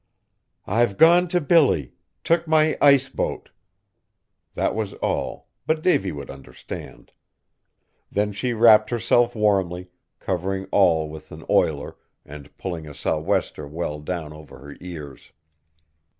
"I've 0.65 0.97
gone 0.97 1.27
to 1.27 1.39
Billy. 1.39 1.93
Took 2.23 2.47
my 2.47 2.75
ice 2.81 3.07
boat." 3.07 3.51
That 4.55 4.73
was 4.73 4.95
all, 4.95 5.47
but 5.67 5.83
Davy 5.83 6.11
would 6.11 6.31
understand. 6.31 7.11
Then 8.11 8.31
she 8.31 8.53
wrapped 8.53 8.89
herself 8.89 9.35
warmly, 9.35 9.89
covering 10.17 10.65
all 10.71 11.07
with 11.07 11.31
an 11.31 11.45
oiler 11.51 11.97
and 12.25 12.57
pulling 12.57 12.87
a 12.87 12.95
sou'wester 12.95 13.67
well 13.67 13.99
down 13.99 14.33
over 14.33 14.57
her 14.57 14.75
ears. 14.81 15.33